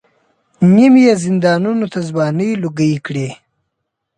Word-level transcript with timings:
نیم 0.73 0.93
یې 1.05 1.13
زندانونو 1.23 1.85
ته 1.93 1.99
ځوانۍ 2.09 2.49
لوګۍ 2.63 2.93
کړې. 3.05 3.29